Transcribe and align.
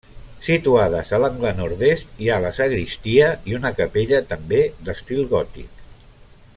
Situades 0.45 1.11
a 1.17 1.19
l'angle 1.23 1.51
nord-est 1.59 2.15
hi 2.23 2.31
ha 2.35 2.39
la 2.45 2.53
sagristia 2.59 3.27
i 3.51 3.57
una 3.59 3.73
capella, 3.83 4.23
també 4.33 4.63
d'estil 4.89 5.25
gòtic. 5.35 5.87